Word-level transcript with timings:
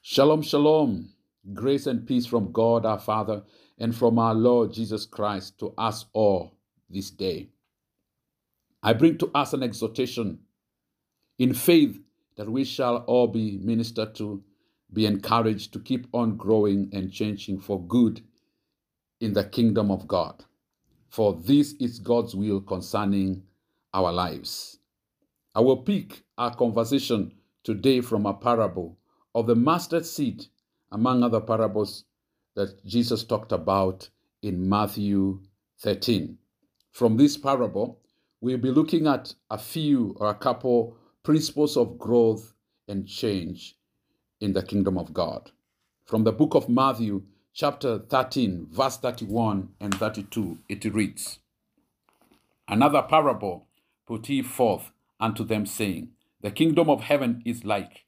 Shalom, 0.00 0.42
shalom. 0.42 1.10
Grace 1.52 1.86
and 1.86 2.06
peace 2.06 2.24
from 2.24 2.52
God 2.52 2.86
our 2.86 2.98
Father 2.98 3.42
and 3.78 3.94
from 3.94 4.18
our 4.18 4.34
Lord 4.34 4.72
Jesus 4.72 5.04
Christ 5.04 5.58
to 5.58 5.74
us 5.76 6.06
all 6.12 6.56
this 6.88 7.10
day. 7.10 7.50
I 8.82 8.92
bring 8.92 9.18
to 9.18 9.30
us 9.34 9.52
an 9.52 9.62
exhortation 9.62 10.38
in 11.38 11.52
faith 11.52 12.00
that 12.36 12.50
we 12.50 12.64
shall 12.64 12.98
all 12.98 13.26
be 13.26 13.58
ministered 13.58 14.14
to, 14.16 14.42
be 14.92 15.04
encouraged 15.04 15.72
to 15.72 15.80
keep 15.80 16.06
on 16.14 16.36
growing 16.36 16.88
and 16.92 17.12
changing 17.12 17.60
for 17.60 17.82
good 17.86 18.22
in 19.20 19.32
the 19.32 19.44
kingdom 19.44 19.90
of 19.90 20.06
God. 20.06 20.44
For 21.08 21.34
this 21.34 21.72
is 21.80 21.98
God's 21.98 22.34
will 22.34 22.60
concerning 22.60 23.42
our 23.92 24.12
lives. 24.12 24.78
I 25.54 25.60
will 25.60 25.78
pick 25.78 26.22
our 26.38 26.54
conversation 26.54 27.32
today 27.64 28.00
from 28.00 28.26
a 28.26 28.34
parable 28.34 28.97
of 29.38 29.46
the 29.46 29.54
mustard 29.54 30.04
seed, 30.04 30.46
among 30.90 31.22
other 31.22 31.40
parables 31.40 32.04
that 32.56 32.84
Jesus 32.84 33.22
talked 33.22 33.52
about 33.52 34.08
in 34.42 34.68
Matthew 34.68 35.40
13. 35.78 36.36
From 36.90 37.16
this 37.16 37.36
parable, 37.36 38.00
we'll 38.40 38.58
be 38.58 38.72
looking 38.72 39.06
at 39.06 39.34
a 39.48 39.56
few 39.56 40.16
or 40.18 40.28
a 40.28 40.34
couple 40.34 40.96
principles 41.22 41.76
of 41.76 41.98
growth 41.98 42.52
and 42.88 43.06
change 43.06 43.76
in 44.40 44.54
the 44.54 44.62
kingdom 44.62 44.98
of 44.98 45.12
God. 45.14 45.52
From 46.04 46.24
the 46.24 46.32
book 46.32 46.54
of 46.56 46.68
Matthew, 46.68 47.22
chapter 47.54 48.00
13, 48.00 48.66
verse 48.72 48.96
31 48.96 49.68
and 49.78 49.94
32, 49.94 50.58
it 50.68 50.84
reads 50.86 51.38
Another 52.66 53.02
parable 53.02 53.68
put 54.04 54.26
he 54.26 54.42
forth 54.42 54.90
unto 55.20 55.44
them, 55.44 55.64
saying, 55.64 56.08
The 56.40 56.50
kingdom 56.50 56.90
of 56.90 57.02
heaven 57.02 57.42
is 57.44 57.64
like 57.64 58.04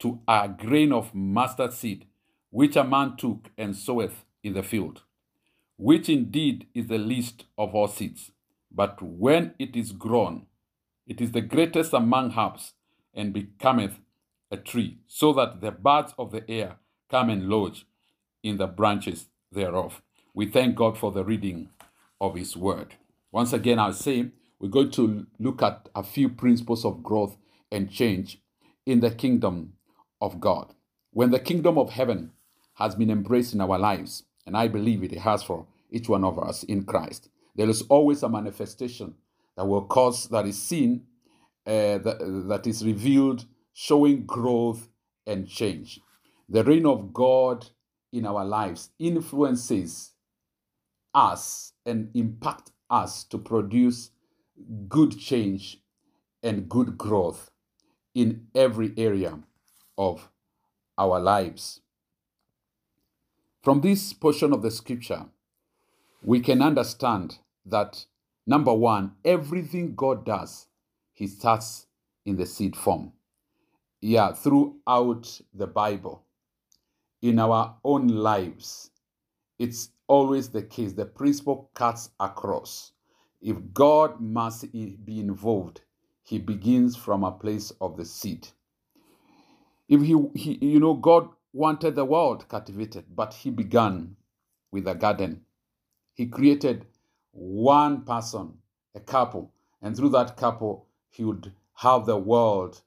to 0.00 0.20
a 0.26 0.48
grain 0.48 0.92
of 0.92 1.14
mustard 1.14 1.72
seed, 1.72 2.06
which 2.50 2.76
a 2.76 2.84
man 2.84 3.16
took 3.16 3.50
and 3.56 3.76
soweth 3.76 4.24
in 4.42 4.54
the 4.54 4.62
field, 4.62 5.02
which 5.76 6.08
indeed 6.08 6.66
is 6.74 6.86
the 6.88 6.98
least 6.98 7.44
of 7.56 7.74
all 7.74 7.88
seeds. 7.88 8.32
But 8.72 9.00
when 9.02 9.54
it 9.58 9.76
is 9.76 9.92
grown, 9.92 10.46
it 11.06 11.20
is 11.20 11.32
the 11.32 11.40
greatest 11.40 11.92
among 11.92 12.34
herbs, 12.36 12.72
and 13.12 13.32
becometh 13.32 13.98
a 14.50 14.56
tree, 14.56 14.98
so 15.06 15.32
that 15.32 15.60
the 15.60 15.72
birds 15.72 16.14
of 16.18 16.30
the 16.30 16.48
air 16.48 16.76
come 17.08 17.30
and 17.30 17.48
lodge 17.48 17.86
in 18.42 18.56
the 18.56 18.66
branches 18.66 19.26
thereof. 19.50 20.00
We 20.32 20.46
thank 20.46 20.76
God 20.76 20.96
for 20.96 21.10
the 21.10 21.24
reading 21.24 21.70
of 22.20 22.36
His 22.36 22.56
word. 22.56 22.94
Once 23.32 23.52
again, 23.52 23.78
I'll 23.78 23.92
say 23.92 24.30
we're 24.60 24.68
going 24.68 24.92
to 24.92 25.26
look 25.38 25.62
at 25.62 25.88
a 25.94 26.02
few 26.04 26.28
principles 26.28 26.84
of 26.84 27.02
growth 27.02 27.36
and 27.72 27.90
change 27.90 28.40
in 28.86 29.00
the 29.00 29.10
kingdom 29.10 29.72
of 30.20 30.40
God. 30.40 30.74
When 31.12 31.30
the 31.30 31.40
kingdom 31.40 31.78
of 31.78 31.90
heaven 31.90 32.32
has 32.74 32.94
been 32.94 33.10
embraced 33.10 33.54
in 33.54 33.60
our 33.60 33.78
lives, 33.78 34.24
and 34.46 34.56
I 34.56 34.68
believe 34.68 35.02
it 35.02 35.18
has 35.18 35.42
for 35.42 35.66
each 35.90 36.08
one 36.08 36.24
of 36.24 36.38
us 36.38 36.62
in 36.62 36.84
Christ, 36.84 37.28
there 37.54 37.68
is 37.68 37.82
always 37.82 38.22
a 38.22 38.28
manifestation 38.28 39.14
that 39.56 39.66
will 39.66 39.84
cause, 39.84 40.28
that 40.28 40.46
is 40.46 40.60
seen, 40.60 41.02
uh, 41.66 41.98
that, 41.98 42.44
that 42.48 42.66
is 42.66 42.84
revealed, 42.84 43.44
showing 43.72 44.24
growth 44.24 44.88
and 45.26 45.48
change. 45.48 46.00
The 46.48 46.64
reign 46.64 46.86
of 46.86 47.12
God 47.12 47.66
in 48.12 48.26
our 48.26 48.44
lives 48.44 48.90
influences 48.98 50.12
us 51.14 51.72
and 51.84 52.10
impact 52.14 52.70
us 52.88 53.24
to 53.24 53.38
produce 53.38 54.10
good 54.88 55.18
change 55.18 55.78
and 56.42 56.68
good 56.68 56.96
growth 56.96 57.50
in 58.14 58.46
every 58.54 58.92
area 58.96 59.38
of 60.00 60.30
our 60.96 61.20
lives. 61.20 61.82
From 63.62 63.82
this 63.82 64.14
portion 64.14 64.54
of 64.54 64.62
the 64.62 64.70
scripture, 64.70 65.26
we 66.24 66.40
can 66.40 66.62
understand 66.62 67.38
that 67.66 68.06
number 68.46 68.72
one, 68.72 69.12
everything 69.26 69.94
God 69.94 70.24
does, 70.24 70.68
He 71.12 71.26
starts 71.26 71.86
in 72.24 72.36
the 72.36 72.46
seed 72.46 72.74
form. 72.74 73.12
Yeah, 74.00 74.32
throughout 74.32 75.38
the 75.52 75.66
Bible, 75.66 76.24
in 77.20 77.38
our 77.38 77.76
own 77.84 78.08
lives, 78.08 78.90
it's 79.58 79.90
always 80.08 80.48
the 80.48 80.62
case. 80.62 80.94
The 80.94 81.04
principle 81.04 81.70
cuts 81.74 82.08
across. 82.18 82.92
If 83.42 83.56
God 83.74 84.18
must 84.18 84.72
be 84.72 85.20
involved, 85.20 85.82
He 86.22 86.38
begins 86.38 86.96
from 86.96 87.22
a 87.22 87.32
place 87.32 87.70
of 87.82 87.98
the 87.98 88.06
seed. 88.06 88.48
If 89.90 90.02
he, 90.02 90.16
he, 90.36 90.58
you 90.66 90.80
know, 90.80 90.94
God 90.94 91.30
wanted 91.52 91.96
the 91.96 92.06
world 92.06 92.48
cultivated, 92.48 93.06
but 93.14 93.34
he 93.34 93.50
began 93.50 94.16
with 94.72 94.88
a 94.88 94.94
garden. 94.96 95.42
He 96.14 96.28
created 96.28 96.86
one 97.32 98.02
person, 98.04 98.54
a 98.94 99.00
couple, 99.00 99.52
and 99.82 99.96
through 99.96 100.10
that 100.10 100.36
couple, 100.38 100.86
he 101.10 101.24
would 101.24 101.52
have 101.74 102.06
the 102.06 102.18
world 102.18 102.82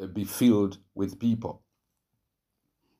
eh, 0.00 0.06
be 0.06 0.24
filled 0.24 0.78
with 0.94 1.20
people. 1.20 1.62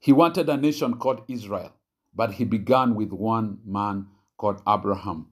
He 0.00 0.12
wanted 0.12 0.48
a 0.50 0.58
nation 0.58 0.96
called 0.98 1.22
Israel, 1.28 1.72
but 2.14 2.32
he 2.34 2.44
began 2.44 2.94
with 2.96 3.12
one 3.12 3.60
man 3.66 4.08
called 4.38 4.62
Abraham. 4.68 5.28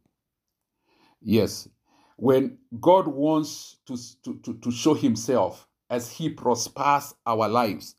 Yes, 1.23 1.69
when 2.17 2.59
God 2.81 3.09
wants 3.09 3.79
to, 3.87 3.99
to, 4.25 4.41
to, 4.45 4.55
to 4.61 4.73
show 4.73 4.95
himself, 4.95 5.69
as 5.91 6.13
He 6.13 6.31
prospers 6.31 7.15
our 7.27 7.49
lives 7.49 7.97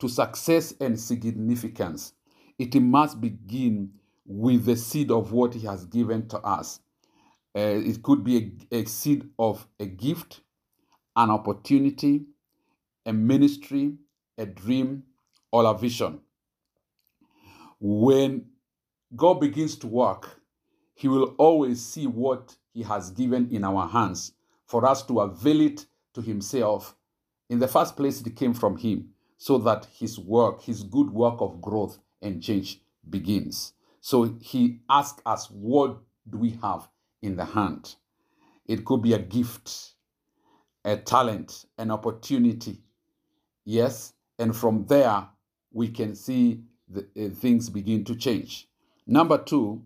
to 0.00 0.08
success 0.08 0.74
and 0.80 0.98
significance, 0.98 2.12
it 2.58 2.74
must 2.74 3.20
begin 3.20 3.92
with 4.26 4.66
the 4.66 4.76
seed 4.76 5.10
of 5.10 5.32
what 5.32 5.54
He 5.54 5.66
has 5.66 5.86
given 5.86 6.28
to 6.28 6.38
us. 6.38 6.80
Uh, 7.56 7.80
it 7.84 8.02
could 8.02 8.22
be 8.22 8.58
a, 8.70 8.76
a 8.78 8.84
seed 8.84 9.28
of 9.38 9.66
a 9.80 9.86
gift, 9.86 10.40
an 11.16 11.30
opportunity, 11.30 12.26
a 13.06 13.12
ministry, 13.12 13.94
a 14.36 14.44
dream, 14.44 15.04
or 15.50 15.64
a 15.64 15.76
vision. 15.76 16.20
When 17.80 18.46
God 19.16 19.40
begins 19.40 19.76
to 19.76 19.86
work, 19.86 20.40
He 20.94 21.08
will 21.08 21.34
always 21.38 21.84
see 21.84 22.06
what 22.06 22.54
He 22.74 22.82
has 22.82 23.10
given 23.10 23.48
in 23.50 23.64
our 23.64 23.88
hands 23.88 24.32
for 24.66 24.84
us 24.84 25.02
to 25.04 25.20
avail 25.20 25.60
it 25.62 25.86
to 26.14 26.20
Himself 26.20 26.94
in 27.48 27.58
the 27.58 27.68
first 27.68 27.96
place, 27.96 28.20
it 28.20 28.36
came 28.36 28.54
from 28.54 28.76
Him 28.76 29.10
so 29.36 29.58
that 29.58 29.86
His 29.92 30.18
work, 30.18 30.62
His 30.62 30.82
good 30.82 31.10
work 31.10 31.40
of 31.40 31.60
growth 31.60 31.98
and 32.20 32.42
change 32.42 32.80
begins. 33.08 33.72
So 34.00 34.36
He 34.40 34.80
asked 34.88 35.22
us, 35.24 35.50
What 35.50 35.98
do 36.28 36.38
we 36.38 36.58
have 36.62 36.88
in 37.22 37.36
the 37.36 37.44
hand? 37.44 37.94
It 38.66 38.84
could 38.84 39.02
be 39.02 39.14
a 39.14 39.18
gift, 39.18 39.94
a 40.84 40.96
talent, 40.96 41.64
an 41.78 41.90
opportunity. 41.90 42.82
Yes. 43.64 44.12
And 44.38 44.54
from 44.54 44.86
there, 44.86 45.26
we 45.72 45.88
can 45.88 46.14
see 46.14 46.62
the, 46.88 47.06
uh, 47.16 47.34
things 47.34 47.70
begin 47.70 48.04
to 48.04 48.14
change. 48.14 48.68
Number 49.06 49.38
two, 49.38 49.82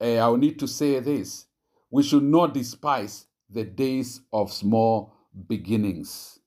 uh, 0.00 0.16
I 0.16 0.28
will 0.28 0.38
need 0.38 0.58
to 0.58 0.66
say 0.66 0.98
this 1.00 1.46
we 1.90 2.02
should 2.02 2.22
not 2.22 2.54
despise 2.54 3.26
the 3.50 3.64
days 3.64 4.22
of 4.32 4.50
small 4.50 5.14
beginnings 5.46 6.40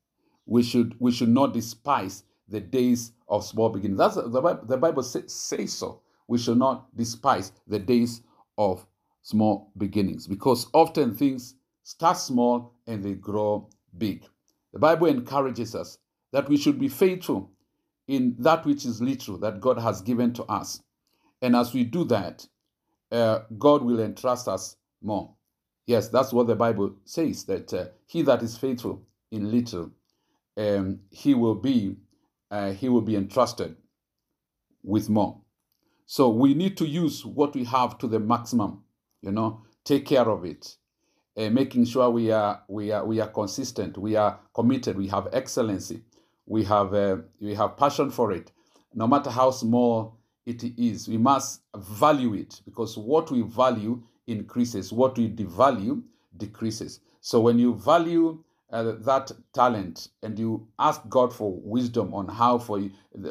we 0.46 0.64
should 0.64 0.96
we 1.00 1.12
should 1.12 1.30
not 1.30 1.54
despise 1.54 2.24
the 2.48 2.60
days 2.60 3.12
of 3.28 3.44
small 3.44 3.70
beginnings. 3.70 3.98
That's 3.98 4.16
the 4.16 4.42
Bible, 4.42 4.66
the 4.66 4.78
Bible 4.78 5.04
says, 5.04 5.34
so. 5.34 6.02
We 6.28 6.38
should 6.40 6.58
not 6.58 6.96
despise 6.96 7.52
the 7.68 7.80
days 7.80 8.22
of 8.58 8.86
small 9.22 9.72
beginnings 9.78 10.28
because 10.28 10.68
often 10.74 11.16
things 11.16 11.56
start 11.84 12.18
small 12.18 12.74
and 12.88 13.04
they 13.04 13.14
grow 13.14 13.70
big. 13.98 14.26
The 14.74 14.80
Bible 14.80 15.08
encourages 15.08 15.76
us 15.76 16.00
that 16.32 16.50
we 16.50 16.58
should 16.58 16.80
be 16.80 16.90
faithful 16.90 17.52
in 18.08 18.36
that 18.40 18.66
which 18.66 18.86
is 18.86 19.02
little 19.02 19.38
that 19.40 19.62
God 19.62 19.80
has 19.80 20.02
given 20.02 20.34
to 20.34 20.44
us. 20.46 20.82
And 21.42 21.56
as 21.56 21.74
we 21.74 21.84
do 21.84 22.04
that, 22.06 22.48
uh, 23.12 23.40
God 23.58 23.84
will 23.84 24.00
entrust 24.00 24.48
us 24.48 24.78
more. 25.02 25.34
Yes, 25.86 26.10
that's 26.10 26.34
what 26.34 26.48
the 26.48 26.56
Bible 26.56 26.96
says 27.06 27.46
that 27.46 27.74
uh, 27.74 27.86
he 28.08 28.24
that 28.24 28.42
is 28.42 28.58
faithful 28.58 29.04
in 29.32 29.52
little 29.52 29.92
um, 30.58 31.00
he 31.10 31.34
will 31.34 31.56
be 31.56 31.98
uh, 32.52 32.72
he 32.72 32.90
will 32.90 33.02
be 33.02 33.16
entrusted 33.16 33.76
with 34.84 35.10
more. 35.10 35.42
So 36.06 36.30
we 36.30 36.54
need 36.54 36.78
to 36.78 36.86
use 36.86 37.26
what 37.26 37.56
we 37.56 37.64
have 37.66 37.98
to 38.00 38.08
the 38.08 38.20
maximum. 38.20 38.84
You 39.22 39.32
know, 39.32 39.64
take 39.84 40.06
care 40.06 40.30
of 40.30 40.46
it, 40.46 40.76
uh, 41.36 41.50
making 41.50 41.86
sure 41.86 42.10
we 42.10 42.32
are 42.32 42.62
we 42.68 42.92
are 42.92 43.06
we 43.06 43.20
are 43.20 43.28
consistent, 43.28 43.98
we 43.98 44.16
are 44.16 44.40
committed, 44.54 44.98
we 44.98 45.08
have 45.08 45.28
excellency, 45.34 46.02
we 46.46 46.64
have 46.66 46.94
uh, 46.94 47.18
we 47.40 47.56
have 47.56 47.78
passion 47.78 48.12
for 48.12 48.32
it. 48.32 48.52
No 48.94 49.08
matter 49.08 49.30
how 49.30 49.52
small 49.52 50.20
it 50.46 50.64
is, 50.78 51.08
we 51.08 51.18
must 51.18 51.62
value 51.76 52.36
it 52.36 52.62
because 52.66 52.98
what 52.98 53.32
we 53.32 53.42
value 53.42 54.02
increases, 54.28 54.94
what 54.94 55.18
we 55.18 55.30
devalue 55.30 56.04
decreases. 56.38 57.00
So 57.20 57.40
when 57.40 57.58
you 57.58 57.74
value 57.76 58.44
uh, 58.76 58.92
that 59.06 59.32
talent 59.54 60.10
and 60.22 60.38
you 60.38 60.68
ask 60.78 61.02
God 61.08 61.34
for 61.34 61.54
wisdom 61.64 62.14
on 62.14 62.28
how 62.28 62.58
for 62.58 62.82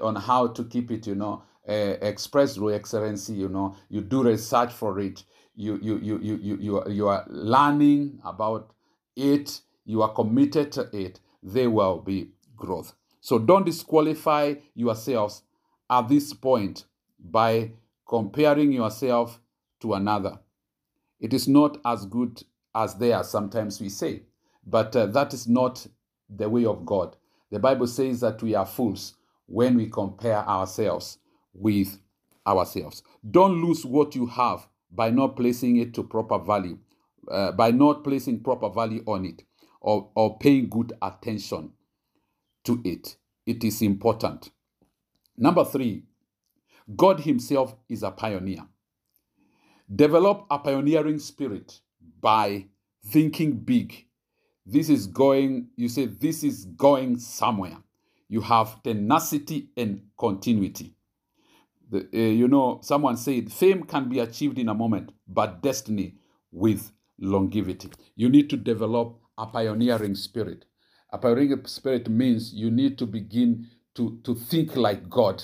on 0.00 0.16
how 0.16 0.46
to 0.48 0.64
keep 0.64 0.90
it, 0.90 1.06
you 1.06 1.14
know, 1.14 1.42
uh, 1.68 1.96
express 2.00 2.54
through 2.54 2.74
excellency, 2.74 3.34
you 3.34 3.50
know, 3.50 3.76
you 3.90 4.00
do 4.00 4.22
research 4.22 4.72
for 4.72 4.98
it, 5.00 5.22
you 5.54 5.78
you 5.82 5.98
you 5.98 6.18
you 6.18 6.36
you 6.36 6.56
you 6.60 6.78
are, 6.78 6.88
you 6.88 7.08
are 7.08 7.24
learning 7.28 8.18
about 8.24 8.72
it, 9.16 9.60
you 9.84 10.00
are 10.00 10.12
committed 10.14 10.72
to 10.72 10.88
it, 10.96 11.20
there 11.42 11.68
will 11.70 11.98
be 11.98 12.30
growth. 12.56 12.94
So 13.20 13.38
don't 13.38 13.66
disqualify 13.66 14.54
yourselves 14.74 15.42
at 15.90 16.08
this 16.08 16.32
point 16.32 16.86
by 17.18 17.72
comparing 18.08 18.72
yourself 18.72 19.40
to 19.80 19.92
another. 19.94 20.38
It 21.20 21.34
is 21.34 21.46
not 21.48 21.78
as 21.84 22.06
good 22.06 22.42
as 22.74 22.94
they 22.96 23.12
are, 23.12 23.24
sometimes 23.24 23.80
we 23.80 23.90
say, 23.90 24.22
but 24.66 24.94
uh, 24.96 25.06
that 25.06 25.34
is 25.34 25.48
not 25.48 25.86
the 26.28 26.48
way 26.48 26.64
of 26.64 26.84
God. 26.86 27.16
The 27.50 27.58
Bible 27.58 27.86
says 27.86 28.20
that 28.20 28.42
we 28.42 28.54
are 28.54 28.66
fools 28.66 29.14
when 29.46 29.76
we 29.76 29.88
compare 29.88 30.38
ourselves 30.48 31.18
with 31.52 31.98
ourselves. 32.46 33.02
Don't 33.30 33.62
lose 33.62 33.84
what 33.84 34.14
you 34.14 34.26
have 34.26 34.66
by 34.90 35.10
not 35.10 35.36
placing 35.36 35.76
it 35.76 35.94
to 35.94 36.02
proper 36.02 36.38
value, 36.38 36.78
uh, 37.30 37.52
by 37.52 37.70
not 37.70 38.04
placing 38.04 38.40
proper 38.40 38.68
value 38.68 39.02
on 39.06 39.24
it 39.24 39.42
or, 39.80 40.10
or 40.14 40.38
paying 40.38 40.68
good 40.68 40.92
attention 41.02 41.70
to 42.64 42.80
it. 42.84 43.16
It 43.46 43.62
is 43.64 43.82
important. 43.82 44.50
Number 45.36 45.64
three, 45.64 46.04
God 46.96 47.20
Himself 47.20 47.74
is 47.88 48.02
a 48.02 48.10
pioneer. 48.10 48.64
Develop 49.94 50.46
a 50.50 50.58
pioneering 50.58 51.18
spirit 51.18 51.80
by 52.20 52.66
thinking 53.06 53.52
big. 53.52 54.06
This 54.66 54.88
is 54.88 55.06
going, 55.06 55.68
you 55.76 55.88
say, 55.88 56.06
this 56.06 56.42
is 56.44 56.64
going 56.64 57.18
somewhere. 57.18 57.76
You 58.28 58.40
have 58.42 58.82
tenacity 58.82 59.68
and 59.76 60.02
continuity. 60.18 60.94
The, 61.90 62.08
uh, 62.14 62.18
you 62.18 62.48
know, 62.48 62.80
someone 62.82 63.16
said, 63.16 63.52
fame 63.52 63.84
can 63.84 64.08
be 64.08 64.20
achieved 64.20 64.58
in 64.58 64.68
a 64.68 64.74
moment, 64.74 65.12
but 65.28 65.62
destiny 65.62 66.16
with 66.50 66.92
longevity. 67.20 67.90
You 68.16 68.28
need 68.30 68.50
to 68.50 68.56
develop 68.56 69.18
a 69.38 69.46
pioneering 69.46 70.14
spirit. 70.14 70.64
A 71.12 71.18
pioneering 71.18 71.66
spirit 71.66 72.08
means 72.08 72.54
you 72.54 72.70
need 72.70 72.98
to 72.98 73.06
begin 73.06 73.68
to, 73.94 74.18
to 74.24 74.34
think 74.34 74.76
like 74.76 75.08
God. 75.10 75.42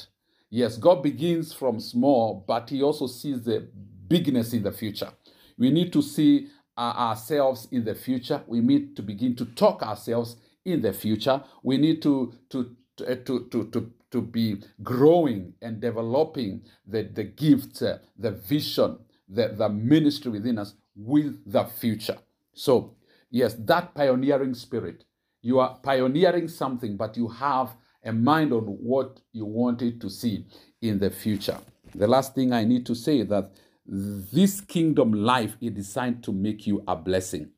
Yes, 0.49 0.79
God 0.79 1.03
begins 1.03 1.53
from 1.53 1.79
small, 1.79 2.45
but 2.49 2.71
He 2.71 2.83
also 2.83 3.07
sees 3.07 3.43
the 3.43 3.69
bigness 4.09 4.53
in 4.53 4.63
the 4.63 4.73
future. 4.73 5.13
We 5.59 5.71
need 5.71 5.93
to 5.93 6.03
see 6.03 6.49
ourselves 6.81 7.69
in 7.71 7.85
the 7.85 7.95
future. 7.95 8.43
We 8.47 8.61
need 8.61 8.97
to 8.97 9.03
begin 9.03 9.37
to 9.37 9.45
talk 9.47 9.83
ourselves 9.83 10.37
in 10.65 10.83
the 10.83 10.93
future. 10.93 11.43
We 11.63 11.79
need 11.79 12.03
to 12.03 12.35
to 12.51 12.77
to 12.99 13.17
to 13.17 13.49
to, 13.51 13.65
to, 13.71 13.93
to 14.13 14.23
be 14.23 14.63
growing 14.83 15.55
and 15.63 15.81
developing 15.81 16.63
the, 16.87 17.05
the 17.05 17.25
gifts, 17.25 17.83
uh, 17.83 17.99
the 18.19 18.33
vision, 18.33 18.99
the, 19.29 19.49
the 19.49 19.69
ministry 19.69 20.33
within 20.33 20.59
us 20.59 20.75
with 20.97 21.41
the 21.51 21.65
future. 21.65 22.19
So, 22.55 22.97
yes, 23.31 23.55
that 23.61 23.95
pioneering 23.95 24.55
spirit. 24.55 25.05
You 25.43 25.61
are 25.61 25.79
pioneering 25.83 26.49
something, 26.49 26.97
but 26.97 27.17
you 27.17 27.29
have 27.29 27.71
a 28.05 28.13
mind 28.13 28.53
on 28.53 28.65
what 28.65 29.21
you 29.33 29.47
wanted 29.47 30.01
to 30.01 30.11
see 30.11 30.47
in 30.83 30.99
the 30.99 31.11
future. 31.11 31.59
The 31.95 32.07
last 32.09 32.35
thing 32.35 32.53
I 32.53 32.65
need 32.65 32.87
to 32.87 32.95
say 32.95 33.23
that 33.25 33.53
this 33.93 34.61
kingdom 34.61 35.13
life 35.13 35.57
is 35.61 35.73
designed 35.73 36.23
to 36.23 36.33
make 36.33 36.65
you 36.65 36.85
a 36.87 36.95
blessing. 36.95 37.51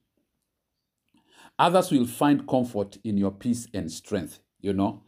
Others 1.59 1.91
will 1.91 2.07
find 2.07 2.49
comfort 2.49 2.97
in 3.05 3.19
your 3.19 3.33
peace 3.33 3.69
and 3.75 3.93
strength. 3.93 4.41
You 4.59 4.73
know, 4.73 5.03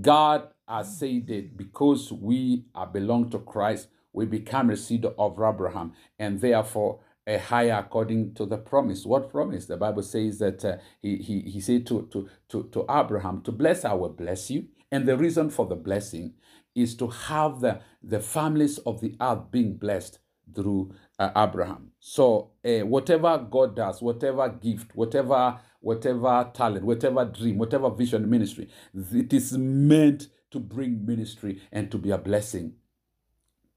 God 0.00 0.48
has 0.68 0.96
said 0.96 1.26
that 1.26 1.56
because 1.56 2.12
we 2.12 2.66
are 2.76 2.86
belong 2.86 3.28
to 3.30 3.40
Christ, 3.40 3.88
we 4.12 4.26
become 4.26 4.70
a 4.70 4.76
seed 4.76 5.04
of 5.04 5.32
Abraham, 5.32 5.94
and 6.16 6.40
therefore 6.40 7.00
a 7.26 7.38
higher 7.38 7.84
according 7.84 8.34
to 8.34 8.46
the 8.46 8.56
promise. 8.56 9.04
What 9.04 9.30
promise? 9.30 9.66
The 9.66 9.76
Bible 9.76 10.04
says 10.04 10.38
that 10.38 10.64
uh, 10.64 10.76
he, 11.02 11.16
he, 11.16 11.40
he 11.40 11.60
said 11.60 11.88
to, 11.88 12.08
to, 12.12 12.28
to, 12.50 12.68
to 12.72 12.86
Abraham, 12.88 13.42
To 13.42 13.52
bless, 13.52 13.84
I 13.84 13.94
will 13.94 14.10
bless 14.10 14.48
you. 14.48 14.68
And 14.92 15.06
the 15.06 15.16
reason 15.16 15.50
for 15.50 15.66
the 15.66 15.76
blessing 15.76 16.34
is 16.74 16.94
to 16.96 17.08
have 17.08 17.60
the, 17.60 17.80
the 18.00 18.20
families 18.20 18.78
of 18.78 19.00
the 19.00 19.16
earth 19.20 19.50
being 19.50 19.76
blessed 19.76 20.20
through 20.54 20.92
uh, 21.18 21.30
Abraham. 21.36 21.90
So 22.00 22.50
uh, 22.64 22.80
whatever 22.80 23.38
God 23.38 23.76
does, 23.76 24.00
whatever 24.02 24.48
gift, 24.48 24.94
whatever 24.94 25.58
whatever 25.80 26.50
talent, 26.54 26.84
whatever 26.84 27.24
dream, 27.24 27.58
whatever 27.58 27.90
vision 27.90 28.28
ministry, 28.28 28.68
it 28.94 29.32
is 29.32 29.56
meant 29.56 30.28
to 30.50 30.58
bring 30.58 31.04
ministry 31.06 31.60
and 31.70 31.90
to 31.90 31.98
be 31.98 32.10
a 32.10 32.18
blessing 32.18 32.74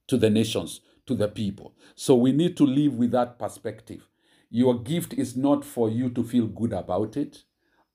to 0.08 0.18
the 0.18 0.30
nations, 0.30 0.82
to 1.06 1.16
the 1.16 1.28
people. 1.28 1.76
So 1.96 2.16
we 2.16 2.32
need 2.32 2.58
to 2.58 2.66
live 2.66 2.96
with 2.96 3.12
that 3.12 3.38
perspective. 3.38 4.08
Your 4.50 4.80
gift 4.80 5.14
is 5.14 5.38
not 5.38 5.64
for 5.64 5.90
you 5.90 6.10
to 6.10 6.24
feel 6.24 6.48
good 6.48 6.74
about 6.74 7.16
it 7.18 7.44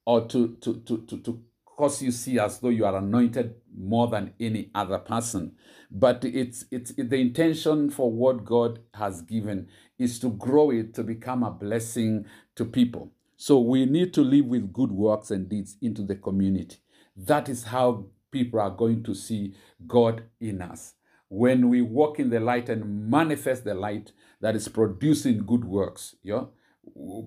or 0.07 0.27
to, 0.29 0.57
to, 0.61 0.81
to, 0.81 0.99
to, 0.99 1.19
to 1.19 1.43
cause 1.77 2.03
you 2.03 2.11
see 2.11 2.39
as 2.39 2.59
though 2.59 2.71
you 2.71 2.85
are 2.87 2.97
anointed 2.97 3.55
more 3.77 4.09
than 4.09 4.33
any 4.41 4.71
other 4.75 4.99
person. 4.99 5.53
But 5.91 6.25
it's, 6.25 6.65
it's 6.71 6.91
it, 6.93 7.11
the 7.11 7.17
intention 7.17 7.91
for 7.91 8.11
what 8.11 8.45
God 8.45 8.81
has 8.95 9.23
given 9.23 9.69
is 9.99 10.19
to 10.21 10.31
grow 10.31 10.71
it 10.71 10.95
to 10.95 11.05
become 11.05 11.43
a 11.43 11.51
blessing 11.51 12.27
to 12.57 12.65
people. 12.65 13.13
So 13.37 13.61
we 13.61 13.85
need 13.85 14.15
to 14.15 14.23
live 14.23 14.47
with 14.47 14.73
good 14.73 14.91
works 14.91 15.31
and 15.31 15.49
deeds 15.49 15.77
into 15.83 16.03
the 16.03 16.17
community. 16.17 16.79
That 17.17 17.49
is 17.49 17.65
how 17.65 18.07
people 18.31 18.61
are 18.61 18.71
going 18.71 19.03
to 19.05 19.15
see 19.15 19.55
God 19.87 20.25
in 20.41 20.63
us. 20.63 20.95
When 21.29 21.69
we 21.69 21.83
walk 21.83 22.19
in 22.19 22.31
the 22.31 22.41
light 22.41 22.69
and 22.69 23.11
manifest 23.11 23.65
the 23.65 23.75
light 23.75 24.13
that 24.41 24.57
is 24.57 24.69
producing 24.69 25.45
good 25.45 25.65
works, 25.65 26.17
yeah, 26.23 26.45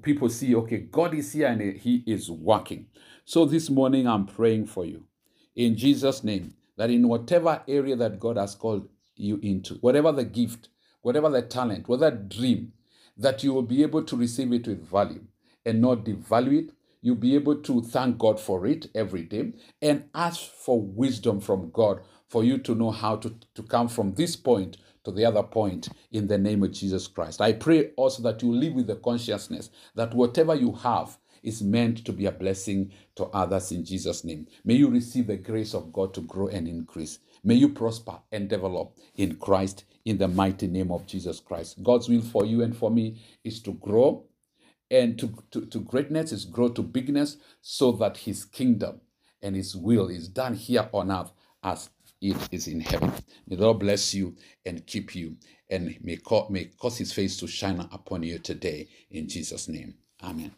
people 0.01 0.29
see, 0.29 0.55
okay, 0.55 0.79
God 0.79 1.13
is 1.13 1.33
here 1.33 1.47
and 1.47 1.61
He 1.77 2.03
is 2.05 2.29
working. 2.29 2.87
So 3.25 3.45
this 3.45 3.69
morning 3.69 4.07
I'm 4.07 4.25
praying 4.25 4.67
for 4.67 4.85
you 4.85 5.05
in 5.55 5.75
Jesus' 5.75 6.23
name 6.23 6.53
that 6.77 6.89
in 6.89 7.07
whatever 7.07 7.61
area 7.67 7.95
that 7.95 8.19
God 8.19 8.37
has 8.37 8.55
called 8.55 8.87
you 9.15 9.39
into, 9.43 9.75
whatever 9.75 10.11
the 10.11 10.23
gift, 10.23 10.69
whatever 11.01 11.29
the 11.29 11.41
talent, 11.41 11.87
whatever 11.87 12.15
dream, 12.15 12.73
that 13.17 13.43
you 13.43 13.53
will 13.53 13.63
be 13.63 13.83
able 13.83 14.03
to 14.03 14.15
receive 14.15 14.53
it 14.53 14.67
with 14.67 14.87
value 14.89 15.23
and 15.65 15.81
not 15.81 16.05
devalue 16.05 16.67
it. 16.67 16.73
You'll 17.01 17.15
be 17.15 17.35
able 17.35 17.55
to 17.61 17.81
thank 17.81 18.17
God 18.17 18.39
for 18.39 18.65
it 18.65 18.87
every 18.95 19.23
day 19.23 19.53
and 19.81 20.09
ask 20.13 20.41
for 20.41 20.81
wisdom 20.81 21.41
from 21.41 21.71
God 21.71 22.01
for 22.27 22.43
you 22.43 22.57
to 22.59 22.75
know 22.75 22.91
how 22.91 23.17
to, 23.17 23.33
to 23.55 23.63
come 23.63 23.87
from 23.87 24.13
this 24.13 24.35
point 24.35 24.77
to 25.03 25.11
the 25.11 25.25
other 25.25 25.43
point 25.43 25.89
in 26.11 26.27
the 26.27 26.37
name 26.37 26.63
of 26.63 26.71
Jesus 26.71 27.07
Christ. 27.07 27.41
I 27.41 27.53
pray 27.53 27.91
also 27.97 28.23
that 28.23 28.41
you 28.43 28.53
live 28.53 28.73
with 28.73 28.87
the 28.87 28.95
consciousness 28.97 29.69
that 29.95 30.13
whatever 30.13 30.55
you 30.55 30.73
have 30.73 31.17
is 31.43 31.61
meant 31.61 32.05
to 32.05 32.13
be 32.13 32.25
a 32.25 32.31
blessing 32.31 32.91
to 33.15 33.25
others 33.25 33.71
in 33.71 33.85
Jesus' 33.85 34.23
name. 34.23 34.47
May 34.65 34.75
you 34.75 34.89
receive 34.89 35.27
the 35.27 35.37
grace 35.37 35.73
of 35.73 35.93
God 35.93 36.13
to 36.15 36.21
grow 36.21 36.47
and 36.47 36.67
increase. 36.67 37.19
May 37.43 37.55
you 37.55 37.69
prosper 37.69 38.19
and 38.31 38.49
develop 38.49 38.95
in 39.15 39.35
Christ 39.37 39.85
in 40.05 40.17
the 40.17 40.27
mighty 40.27 40.67
name 40.67 40.91
of 40.91 41.05
Jesus 41.05 41.39
Christ. 41.39 41.81
God's 41.83 42.09
will 42.09 42.21
for 42.21 42.45
you 42.45 42.63
and 42.63 42.75
for 42.75 42.91
me 42.91 43.21
is 43.43 43.61
to 43.63 43.73
grow 43.73 44.25
and 44.91 45.17
to, 45.19 45.33
to, 45.51 45.65
to 45.67 45.79
greatness, 45.79 46.31
is 46.31 46.45
grow 46.45 46.69
to 46.69 46.81
bigness 46.81 47.37
so 47.61 47.91
that 47.93 48.17
his 48.17 48.45
kingdom 48.45 49.01
and 49.41 49.55
his 49.55 49.75
will 49.75 50.09
is 50.09 50.27
done 50.27 50.55
here 50.55 50.89
on 50.91 51.11
earth 51.11 51.31
as 51.63 51.89
it 52.21 52.37
is 52.51 52.67
in 52.67 52.81
heaven. 52.81 53.11
May 53.47 53.55
the 53.55 53.63
Lord 53.63 53.79
bless 53.79 54.13
you 54.13 54.35
and 54.65 54.85
keep 54.85 55.15
you 55.15 55.37
and 55.69 55.95
may, 56.01 56.19
may 56.49 56.65
cause 56.77 56.97
his 56.97 57.11
face 57.13 57.37
to 57.37 57.47
shine 57.47 57.79
upon 57.91 58.23
you 58.23 58.39
today 58.39 58.87
in 59.11 59.27
Jesus' 59.27 59.67
name. 59.67 59.95
Amen. 60.23 60.51